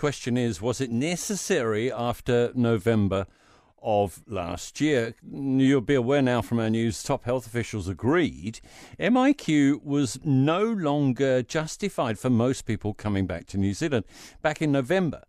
[0.00, 3.26] question is was it necessary after November
[3.82, 5.14] of last year?
[5.30, 8.62] You'll be aware now from our news, top health officials agreed
[8.98, 14.06] MIQ was no longer justified for most people coming back to New Zealand.
[14.40, 15.24] Back in November,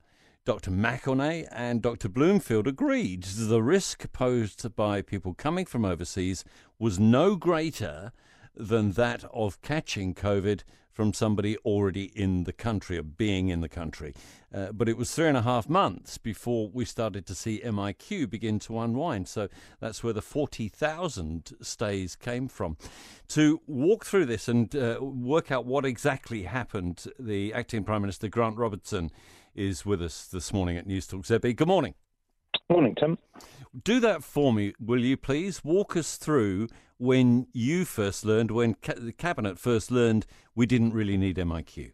[0.46, 0.72] Dr.
[0.72, 2.08] McElnay and Dr.
[2.08, 6.46] Bloomfield agreed the risk posed by people coming from overseas
[6.80, 8.14] was no greater
[8.56, 10.64] than that of catching COVID
[10.94, 14.14] from somebody already in the country or being in the country.
[14.54, 18.30] Uh, but it was three and a half months before we started to see MIQ
[18.30, 19.28] begin to unwind.
[19.28, 19.48] So
[19.80, 22.78] that's where the 40,000 stays came from.
[23.30, 28.28] To walk through this and uh, work out what exactly happened, the acting Prime Minister
[28.28, 29.10] Grant Robertson
[29.56, 31.56] is with us this morning at News Talk ZB.
[31.56, 31.94] Good morning.
[32.70, 33.18] Morning, Tim.
[33.80, 35.64] Do that for me, will you please?
[35.64, 36.68] Walk us through
[36.98, 41.94] when you first learned, when ca- the Cabinet first learned we didn't really need MIQ.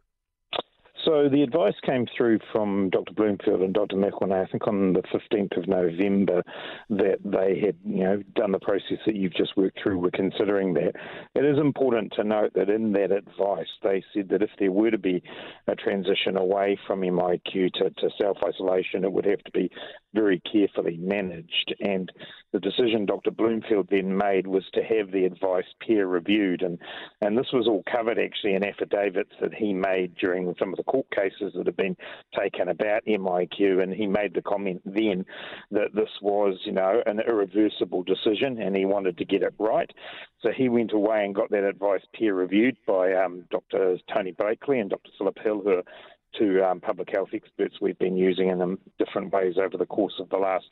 [1.07, 3.13] So the advice came through from Dr.
[3.13, 3.95] Bloomfield and Dr.
[3.95, 6.43] McElnay, I think on the 15th of November,
[6.89, 9.99] that they had, you know, done the process that you've just worked through.
[9.99, 10.91] We're considering that.
[11.33, 14.91] It is important to note that in that advice, they said that if there were
[14.91, 15.23] to be
[15.67, 19.71] a transition away from MIQ to, to self-isolation, it would have to be
[20.13, 21.73] very carefully managed.
[21.79, 22.11] And
[22.51, 23.31] the decision Dr.
[23.31, 26.63] Bloomfield then made was to have the advice peer reviewed.
[26.63, 26.79] And,
[27.21, 30.83] and this was all covered actually in affidavits that he made during some of the
[30.97, 31.97] court cases that have been
[32.39, 33.81] taken about MIQ.
[33.81, 35.25] And he made the comment then
[35.71, 39.91] that this was, you know, an irreversible decision and he wanted to get it right.
[40.41, 43.97] So he went away and got that advice peer reviewed by um, Dr.
[44.13, 45.11] Tony Blakely and Dr.
[45.17, 45.83] Philip Hill, who are
[46.39, 50.29] to um, public health experts we've been using in different ways over the course of
[50.29, 50.65] the last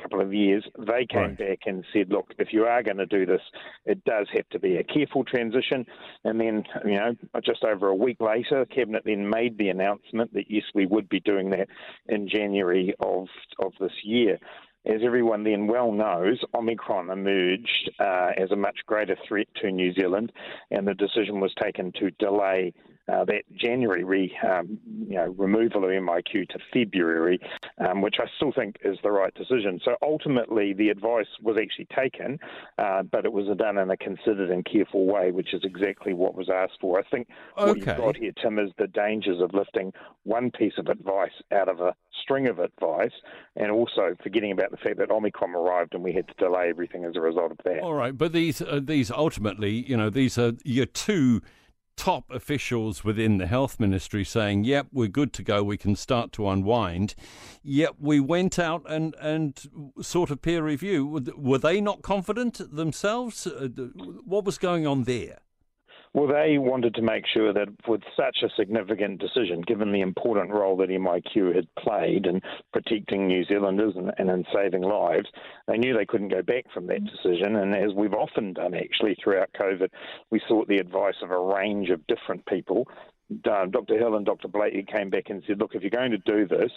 [0.00, 0.64] couple of years.
[0.78, 1.38] They came right.
[1.38, 3.42] back and said, look, if you are going to do this,
[3.84, 5.84] it does have to be a careful transition.
[6.24, 7.14] And then, you know,
[7.44, 11.08] just over a week later, the Cabinet then made the announcement that yes, we would
[11.08, 11.68] be doing that
[12.08, 13.26] in January of
[13.58, 14.38] of this year
[14.84, 19.92] as everyone then well knows, Omicron emerged uh, as a much greater threat to New
[19.94, 20.32] Zealand,
[20.70, 22.72] and the decision was taken to delay
[23.08, 27.40] uh, that January re, um, you know, removal of MIQ to February,
[27.78, 29.80] um, which I still think is the right decision.
[29.84, 32.38] So ultimately, the advice was actually taken,
[32.78, 36.34] uh, but it was done in a considered and careful way, which is exactly what
[36.34, 36.98] was asked for.
[36.98, 37.66] I think okay.
[37.66, 39.92] what you've got here, Tim, is the dangers of lifting
[40.24, 43.12] one piece of advice out of a string of advice,
[43.56, 47.04] and also forgetting about the fact that Omicron arrived and we had to delay everything
[47.04, 47.80] as a result of that.
[47.80, 51.42] All right, but these uh, these ultimately, you know, these are your two
[51.96, 56.32] top officials within the health ministry saying, yep, we're good to go, we can start
[56.32, 57.14] to unwind.
[57.62, 59.60] Yet we went out and, and
[60.00, 61.06] sort of peer review.
[61.36, 63.46] Were they not confident themselves?
[63.46, 63.68] Uh,
[64.24, 65.41] what was going on there?
[66.14, 70.50] Well, they wanted to make sure that with such a significant decision, given the important
[70.50, 75.28] role that MIQ had played in protecting New Zealanders and, and in saving lives,
[75.66, 77.56] they knew they couldn't go back from that decision.
[77.56, 79.88] And as we've often done actually throughout COVID,
[80.30, 82.86] we sought the advice of a range of different people.
[83.50, 83.96] Uh, Dr.
[83.96, 84.48] Hill and Dr.
[84.48, 86.70] Blakely came back and said, look, if you're going to do this,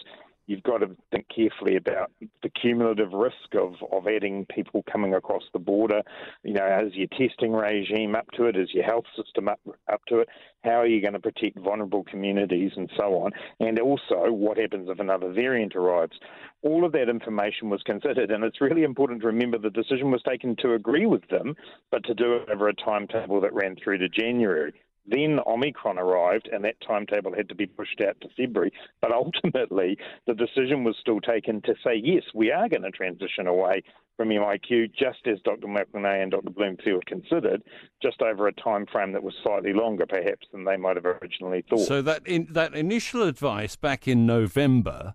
[0.47, 2.11] you've got to think carefully about
[2.43, 6.01] the cumulative risk of, of adding people coming across the border.
[6.43, 8.55] You know, is your testing regime up to it?
[8.55, 9.59] Is your health system up,
[9.91, 10.29] up to it?
[10.63, 13.31] How are you going to protect vulnerable communities and so on?
[13.59, 16.17] And also, what happens if another variant arrives?
[16.63, 20.23] All of that information was considered, and it's really important to remember the decision was
[20.23, 21.55] taken to agree with them,
[21.91, 24.73] but to do it over a timetable that ran through to January.
[25.07, 28.71] Then Omicron arrived, and that timetable had to be pushed out to February.
[29.01, 33.47] But ultimately, the decision was still taken to say, yes, we are going to transition
[33.47, 33.83] away
[34.17, 35.67] from MIQ, just as Dr.
[35.67, 36.49] McElnay and Dr.
[36.49, 37.61] Bloomfield considered,
[38.01, 41.63] just over a time frame that was slightly longer, perhaps, than they might have originally
[41.69, 41.85] thought.
[41.85, 45.13] So that in, that initial advice back in November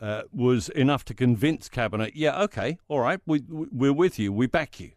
[0.00, 4.46] uh, was enough to convince Cabinet, yeah, okay, all right, we, we're with you, we
[4.46, 4.92] back you.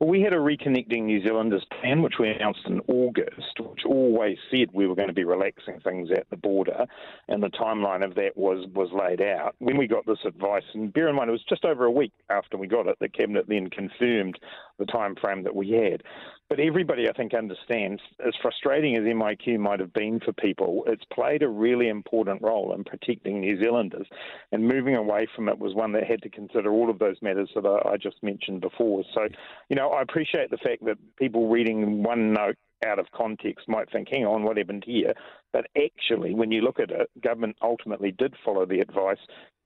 [0.00, 4.36] Well, we had a Reconnecting New Zealanders plan, which we announced in August, which always
[4.50, 6.86] said we were going to be relaxing things at the border,
[7.28, 9.54] and the timeline of that was, was laid out.
[9.60, 12.12] When we got this advice, and bear in mind, it was just over a week
[12.28, 14.36] after we got it the Cabinet then confirmed
[14.78, 16.02] the time frame that we had.
[16.48, 21.04] But everybody, I think, understands, as frustrating as MIQ might have been for people, it's
[21.12, 24.06] played a really important role in protecting New Zealanders.
[24.52, 27.50] And moving away from it was one that had to consider all of those matters
[27.54, 29.04] that I, just mentioned before.
[29.14, 29.28] So,
[29.70, 33.90] you know, I appreciate the fact that people reading one note out of context might
[33.90, 35.14] think, hang on, what happened here?
[35.52, 39.18] But actually, when you look at it, government ultimately did follow the advice,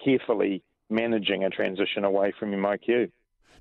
[0.05, 3.11] carefully managing a transition away from MIQ.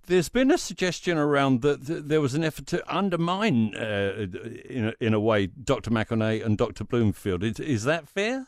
[0.05, 4.27] There's been a suggestion around that there was an effort to undermine, uh,
[4.69, 5.91] in, a, in a way, Dr.
[5.91, 6.83] McElnay and Dr.
[6.83, 7.43] Bloomfield.
[7.43, 8.47] Is, is that fair?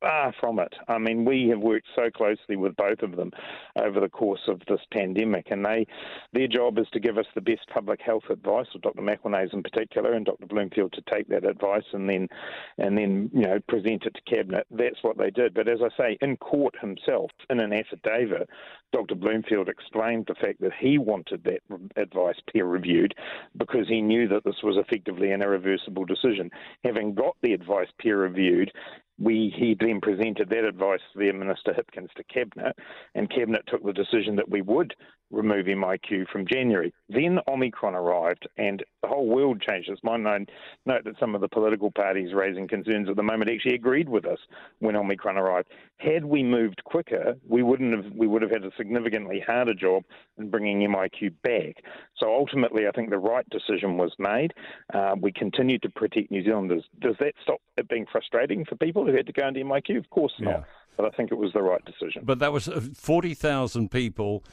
[0.00, 0.74] Far from it.
[0.88, 3.30] I mean, we have worked so closely with both of them
[3.76, 5.86] over the course of this pandemic, and they
[6.34, 9.00] their job is to give us the best public health advice, or Dr.
[9.00, 10.46] McElnay's in particular, and Dr.
[10.46, 12.28] Bloomfield to take that advice and then
[12.76, 14.66] and then you know present it to cabinet.
[14.70, 15.54] That's what they did.
[15.54, 18.50] But as I say, in court himself, in an affidavit,
[18.92, 19.14] Dr.
[19.14, 21.60] Bloomfield explained the fact that he wanted that
[21.96, 23.14] advice peer reviewed
[23.56, 26.50] because he knew that this was effectively an irreversible decision.
[26.84, 28.70] Having got the advice peer reviewed,
[29.18, 32.76] we he then presented that advice to via Minister Hipkins to Cabinet,
[33.14, 34.94] and Cabinet took the decision that we would
[35.30, 36.92] remove MIQ from January.
[37.08, 40.26] Then Omicron arrived, and the whole world changed its mind.
[40.28, 40.46] I
[40.84, 44.24] note that some of the political parties raising concerns at the moment actually agreed with
[44.24, 44.38] us
[44.78, 45.68] when Omicron arrived.
[45.98, 48.12] Had we moved quicker, we wouldn't have.
[48.14, 50.04] We would have had a significantly harder job
[50.38, 51.82] in bringing MIQ back.
[52.18, 54.52] So ultimately, I think the right decision was made.
[54.92, 56.84] Uh, we continue to protect New Zealanders.
[57.00, 59.98] Does that stop it being frustrating for people who had to go into MIQ?
[59.98, 60.50] Of course not.
[60.50, 60.64] Yeah.
[60.96, 62.22] But I think it was the right decision.
[62.24, 64.50] But that was uh, 40,000 people uh,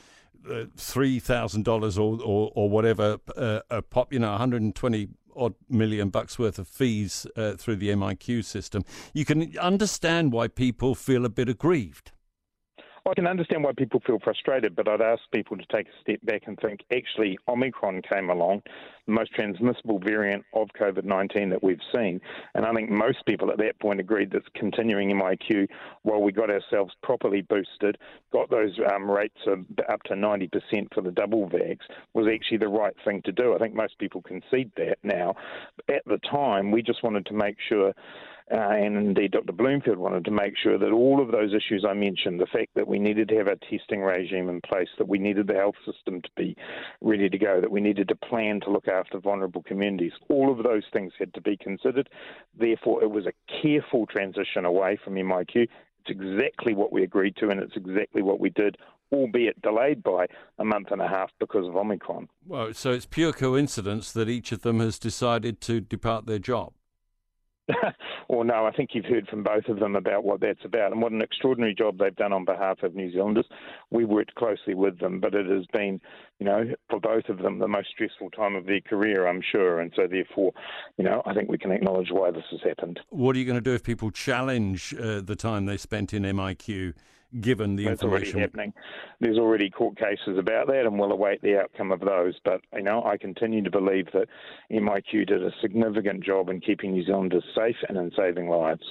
[0.75, 4.75] three thousand dollars or, or or whatever uh, a pop, you know, one hundred and
[4.75, 8.83] twenty odd million bucks worth of fees uh, through the MIQ system.
[9.13, 12.11] You can understand why people feel a bit aggrieved.
[13.05, 16.19] I can understand why people feel frustrated, but I'd ask people to take a step
[16.23, 18.61] back and think actually Omicron came along,
[19.07, 22.21] the most transmissible variant of COVID 19 that we've seen.
[22.55, 25.67] And I think most people at that point agreed that continuing MIQ
[26.03, 27.97] while we got ourselves properly boosted,
[28.31, 31.79] got those um, rates up to 90% for the double vax,
[32.13, 33.53] was actually the right thing to do.
[33.53, 35.35] I think most people concede that now.
[35.89, 37.93] At the time, we just wanted to make sure
[38.51, 39.53] uh, and indeed Dr.
[39.53, 42.87] Bloomfield wanted to make sure that all of those issues I mentioned, the fact that
[42.87, 46.21] we needed to have a testing regime in place, that we needed the health system
[46.21, 46.55] to be
[47.01, 50.63] ready to go, that we needed to plan to look after vulnerable communities, all of
[50.63, 52.09] those things had to be considered.
[52.57, 55.67] Therefore, it was a careful transition away from MIQ.
[56.05, 58.77] It's exactly what we agreed to, and it's exactly what we did
[59.11, 60.25] albeit delayed by
[60.57, 62.27] a month and a half because of Omicron.
[62.47, 66.73] Well, so it's pure coincidence that each of them has decided to depart their job.
[68.27, 71.01] or no, I think you've heard from both of them about what that's about and
[71.01, 73.45] what an extraordinary job they've done on behalf of New Zealanders.
[73.89, 76.01] We worked closely with them, but it has been,
[76.43, 79.79] you know, for both of them the most stressful time of their career, I'm sure.
[79.79, 80.51] And so, therefore,
[80.97, 82.99] you know, I think we can acknowledge why this has happened.
[83.09, 86.23] What are you going to do if people challenge uh, the time they spent in
[86.23, 86.95] MIQ
[87.39, 88.35] given the That's information.
[88.35, 88.73] already happening.
[89.21, 92.35] There's already court cases about that, and we'll await the outcome of those.
[92.43, 94.27] But you know, I continue to believe that
[94.69, 98.83] MIQ did a significant job in keeping New Zealanders safe and in saving lives.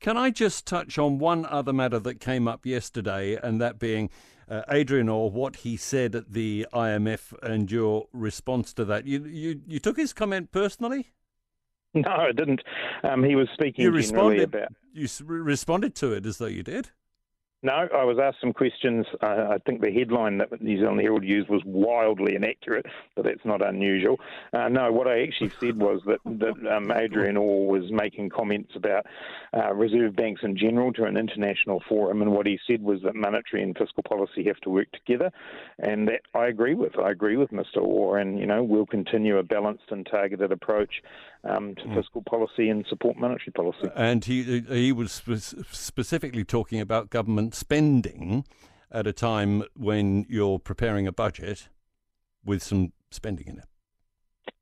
[0.00, 4.10] Can I just touch on one other matter that came up yesterday, and that being
[4.48, 9.06] uh, Adrian Orr, what he said at the IMF, and your response to that?
[9.06, 11.12] You you you took his comment personally.
[11.94, 12.60] No, I didn't.
[13.04, 14.68] Um, he was speaking you responded, about.
[14.92, 16.90] You responded to it as though you did.
[17.66, 19.06] No, I was asked some questions.
[19.20, 22.86] Uh, I think the headline that the New Zealand Herald used was wildly inaccurate,
[23.16, 24.20] but that's not unusual.
[24.52, 28.70] Uh, no, what I actually said was that, that um, Adrian Orr was making comments
[28.76, 29.06] about
[29.52, 33.16] uh, reserve banks in general to an international forum, and what he said was that
[33.16, 35.32] monetary and fiscal policy have to work together,
[35.80, 36.96] and that I agree with.
[36.96, 37.78] I agree with Mr.
[37.78, 41.02] Orr, and you know we'll continue a balanced and targeted approach
[41.48, 41.94] um, to mm.
[41.94, 43.88] fiscal policy and support monetary policy.
[43.94, 45.22] And he he was
[45.70, 48.44] specifically talking about government spending
[48.90, 51.68] at a time when you're preparing a budget
[52.44, 53.64] with some spending in it.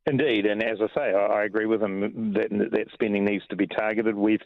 [0.07, 3.67] Indeed, and as I say, I, agree with him that that spending needs to be
[3.67, 4.15] targeted.
[4.15, 4.43] We've,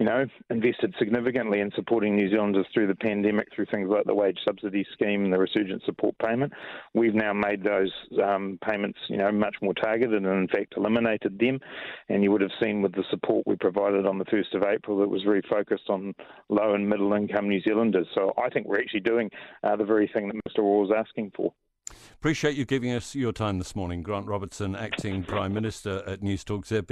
[0.00, 4.14] you know, invested significantly in supporting New Zealanders through the pandemic through things like the
[4.16, 6.52] wage subsidy scheme and the resurgence support payment.
[6.92, 11.38] We've now made those um, payments, you know, much more targeted and in fact eliminated
[11.38, 11.60] them.
[12.08, 15.04] And you would have seen with the support we provided on the first of April,
[15.04, 16.16] it was very focused on
[16.48, 18.08] low and middle income New Zealanders.
[18.12, 19.30] So I think we're actually doing
[19.62, 20.64] uh, the very thing that Mr.
[20.64, 21.52] Orr is asking for.
[22.14, 24.02] Appreciate you giving us your time this morning.
[24.02, 26.90] Grant Robertson, Acting Prime Minister at Newstalk ZB.